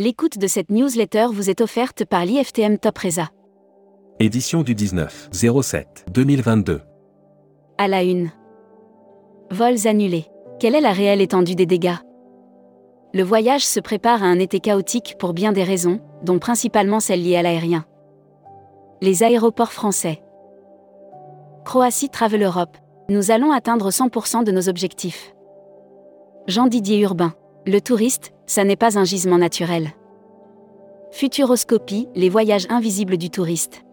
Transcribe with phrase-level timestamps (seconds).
[0.00, 3.30] L'écoute de cette newsletter vous est offerte par l'IFTM Top Reza.
[4.20, 6.82] Édition du 19 07 2022.
[7.78, 8.30] À la une.
[9.50, 10.26] Vols annulés.
[10.60, 11.96] Quelle est la réelle étendue des dégâts?
[13.12, 17.24] Le voyage se prépare à un été chaotique pour bien des raisons, dont principalement celles
[17.24, 17.84] liées à l'aérien.
[19.02, 20.22] Les aéroports français.
[21.64, 22.76] Croatie Travel Europe.
[23.08, 25.34] Nous allons atteindre 100% de nos objectifs.
[26.46, 27.34] Jean-Didier Urbain.
[27.68, 29.90] Le touriste, ça n'est pas un gisement naturel.
[31.10, 33.84] Futuroscopie, les voyages invisibles du touriste.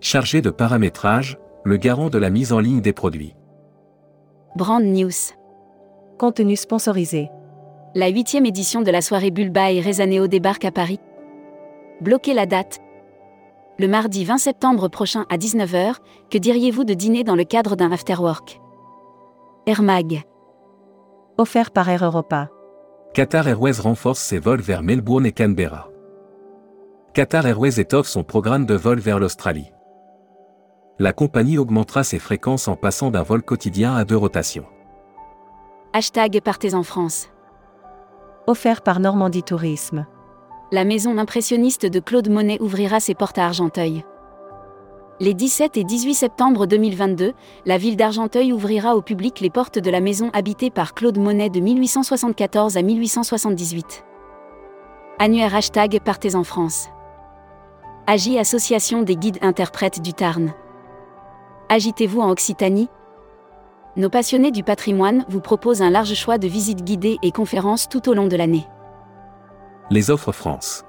[0.00, 3.34] Chargé de paramétrage, le garant de la mise en ligne des produits.
[4.56, 5.34] Brand News.
[6.18, 7.28] Contenu sponsorisé.
[7.94, 11.00] La huitième édition de la soirée Bulba et Rezaneo débarque à Paris.
[12.00, 12.80] Bloquez la date.
[13.78, 15.96] Le mardi 20 septembre prochain à 19h,
[16.30, 18.62] que diriez-vous de dîner dans le cadre d'un afterwork?
[19.66, 20.22] Air Mag.
[21.38, 22.50] Offert par Air Europa.
[23.14, 25.88] Qatar Airways renforce ses vols vers Melbourne et Canberra.
[27.14, 29.72] Qatar Airways étoffe son programme de vol vers l'Australie.
[30.98, 34.66] La compagnie augmentera ses fréquences en passant d'un vol quotidien à deux rotations.
[35.92, 37.30] Hashtag Partez en France.
[38.46, 40.06] Offert par Normandie Tourisme.
[40.72, 44.04] La maison impressionniste de Claude Monet ouvrira ses portes à Argenteuil.
[45.22, 47.34] Les 17 et 18 septembre 2022,
[47.66, 51.50] la ville d'Argenteuil ouvrira au public les portes de la maison habitée par Claude Monet
[51.50, 54.06] de 1874 à 1878.
[55.18, 56.88] Annuaire hashtag Partez en France.
[58.06, 60.54] Agi Association des guides interprètes du Tarn.
[61.68, 62.88] Agitez-vous en Occitanie
[63.96, 68.08] Nos passionnés du patrimoine vous proposent un large choix de visites guidées et conférences tout
[68.08, 68.66] au long de l'année.
[69.90, 70.86] Les offres France.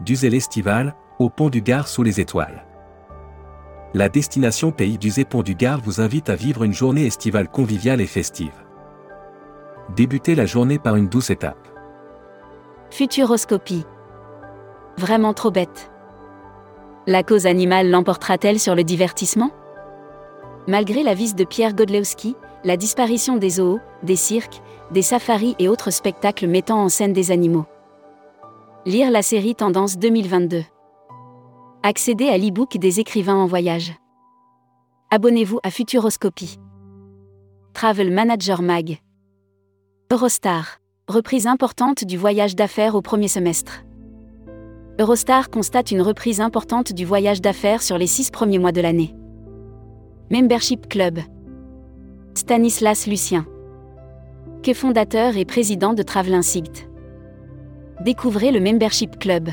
[0.00, 2.64] Du zèle estival, au pont du Gard sous les étoiles
[3.94, 8.00] la destination Pays du Pont du Gard vous invite à vivre une journée estivale conviviale
[8.00, 8.54] et festive.
[9.94, 11.68] Débutez la journée par une douce étape.
[12.90, 13.84] Futuroscopie.
[14.96, 15.90] Vraiment trop bête.
[17.06, 19.50] La cause animale l'emportera-t-elle sur le divertissement?
[20.68, 25.68] Malgré la vis de Pierre Godlewski, la disparition des zoos, des cirques, des safaris et
[25.68, 27.66] autres spectacles mettant en scène des animaux.
[28.86, 30.62] Lire la série Tendance 2022.
[31.84, 33.92] Accédez à l'e-book des écrivains en voyage.
[35.10, 36.60] Abonnez-vous à Futuroscopie.
[37.74, 38.98] Travel Manager Mag.
[40.12, 40.78] Eurostar.
[41.08, 43.82] Reprise importante du voyage d'affaires au premier semestre.
[45.00, 49.12] Eurostar constate une reprise importante du voyage d'affaires sur les six premiers mois de l'année.
[50.30, 51.18] Membership Club.
[52.34, 53.44] Stanislas Lucien.
[54.62, 56.88] Que fondateur et président de Travel Insight.
[58.04, 59.48] Découvrez le Membership Club.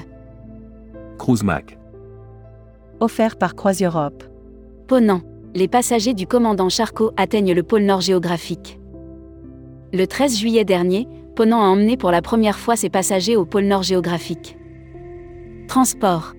[1.17, 1.43] Cruise
[2.99, 4.23] offert par CroisiEurope.
[4.87, 5.21] Ponant.
[5.55, 8.79] Les passagers du commandant Charcot atteignent le pôle Nord géographique.
[9.93, 13.65] Le 13 juillet dernier, Ponant a emmené pour la première fois ses passagers au pôle
[13.65, 14.57] Nord géographique.
[15.67, 16.33] Transport.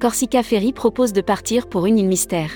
[0.00, 2.50] Corsica Ferry propose de partir pour une île mystère.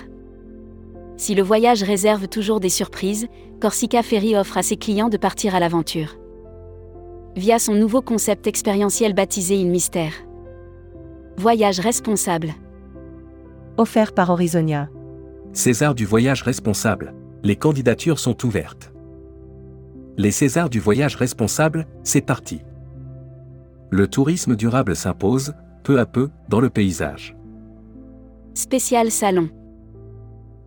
[1.17, 3.27] Si le voyage réserve toujours des surprises,
[3.61, 6.17] Corsica Ferry offre à ses clients de partir à l'aventure.
[7.37, 10.15] Via son nouveau concept expérientiel baptisé Île Mystère.
[11.37, 12.55] Voyage responsable
[13.77, 14.89] offert par Horizonia.
[15.53, 17.15] César du voyage responsable.
[17.43, 18.93] Les candidatures sont ouvertes.
[20.17, 22.61] Les Césars du voyage responsable, c'est parti.
[23.91, 27.37] Le tourisme durable s'impose, peu à peu, dans le paysage.
[28.55, 29.49] Spécial salon.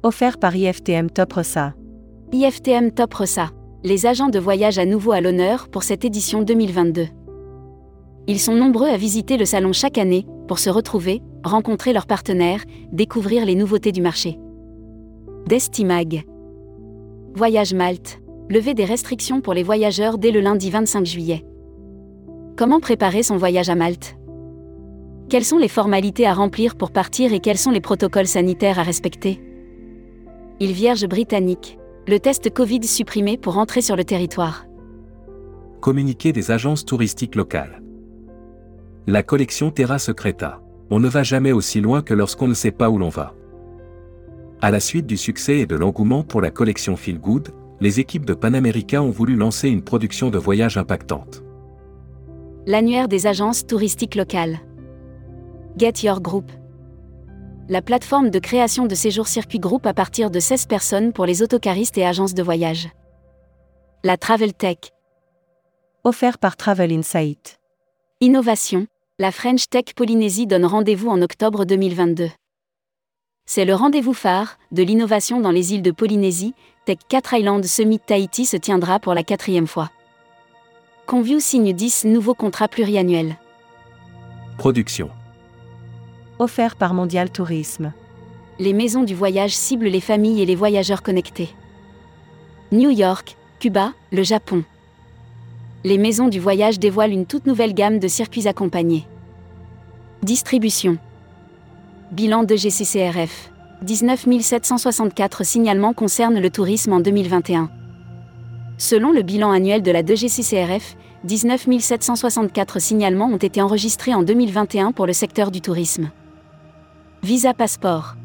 [0.02, 1.74] Offert par IFTM Top Ressa.
[2.32, 3.52] IFTM Top Ressa.
[3.84, 7.08] Les agents de voyage à nouveau à l'honneur pour cette édition 2022.
[8.28, 12.64] Ils sont nombreux à visiter le salon chaque année, pour se retrouver, rencontrer leurs partenaires,
[12.92, 14.40] découvrir les nouveautés du marché.
[15.48, 16.24] Destimag.
[17.36, 18.22] Voyage Malte.
[18.50, 21.46] Lever des restrictions pour les voyageurs dès le lundi 25 juillet.
[22.56, 24.16] Comment préparer son voyage à Malte?
[25.30, 28.84] Quelles sont les formalités à remplir pour partir et quels sont les protocoles sanitaires à
[28.84, 29.42] respecter?
[30.60, 31.80] Il Vierge britannique.
[32.08, 34.66] Le test Covid supprimé pour entrer sur le territoire.
[35.82, 37.82] Communiquer des agences touristiques locales.
[39.08, 40.63] La collection Terra Secreta.
[40.96, 43.34] On ne va jamais aussi loin que lorsqu'on ne sait pas où l'on va.
[44.62, 47.50] À la suite du succès et de l'engouement pour la collection Feel Good,
[47.82, 51.42] les équipes de Panamerica ont voulu lancer une production de voyage impactante.
[52.68, 54.60] L'annuaire des agences touristiques locales.
[55.80, 56.52] Get Your Group.
[57.70, 61.42] La plateforme de création de séjours circuit groupe à partir de 16 personnes pour les
[61.42, 62.88] autocaristes et agences de voyage.
[64.04, 64.78] La Travel Tech.
[66.04, 67.60] Offert par Travel Insight.
[68.22, 68.86] Innovation,
[69.24, 72.30] la French Tech Polynésie donne rendez-vous en octobre 2022.
[73.46, 76.54] C'est le rendez-vous phare de l'innovation dans les îles de Polynésie.
[76.84, 79.90] Tech 4 Island Summit Tahiti se tiendra pour la quatrième fois.
[81.06, 83.38] Conview signe 10 nouveaux contrats pluriannuels.
[84.58, 85.10] Production.
[86.38, 87.94] Offert par Mondial Tourisme.
[88.60, 91.56] Les maisons du voyage ciblent les familles et les voyageurs connectés.
[92.74, 94.66] New York, Cuba, le Japon.
[95.86, 99.06] Les maisons du voyage dévoilent une toute nouvelle gamme de circuits accompagnés.
[100.24, 101.00] Distribution.
[102.14, 103.52] Bilan de GCCRF.
[103.82, 107.70] 19 764 signalements concernent le tourisme en 2021.
[108.78, 114.94] Selon le bilan annuel de la 2GCCRF, 19 764 signalements ont été enregistrés en 2021
[114.94, 116.10] pour le secteur du tourisme.
[117.22, 118.16] Visa Passeport.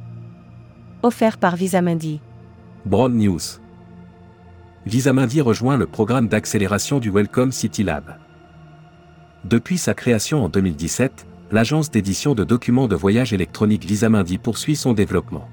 [1.02, 2.20] Offert par Visamundi.
[2.86, 3.40] Broad News.
[4.86, 8.18] Visamundi rejoint le programme d'accélération du Welcome City Lab.
[9.42, 14.92] Depuis sa création en 2017, l'agence d'édition de documents de voyage électronique Visamundi poursuit son
[14.92, 15.48] développement.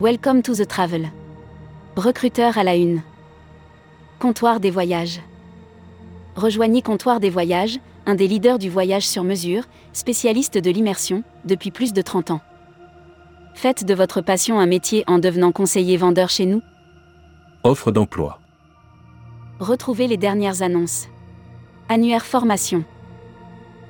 [0.00, 1.10] Welcome to the travel.
[1.96, 3.02] Recruteur à la une.
[4.18, 5.20] Comptoir des voyages.
[6.36, 11.70] Rejoignez Comptoir des voyages, un des leaders du voyage sur mesure, spécialiste de l'immersion, depuis
[11.70, 12.40] plus de 30 ans.
[13.54, 16.62] Faites de votre passion un métier en devenant conseiller vendeur chez nous.
[17.62, 18.40] Offre d'emploi.
[19.60, 21.08] Retrouvez les dernières annonces.
[21.90, 22.84] Annuaire formation.